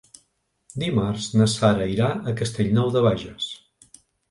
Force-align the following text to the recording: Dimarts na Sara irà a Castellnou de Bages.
Dimarts 0.83 1.27
na 1.41 1.47
Sara 1.57 1.87
irà 1.97 2.09
a 2.33 2.35
Castellnou 2.41 2.93
de 2.99 3.07
Bages. 3.11 3.53